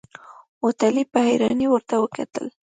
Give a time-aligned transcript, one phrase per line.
[0.61, 2.45] هوټلي په حيرانۍ ورته وکتل.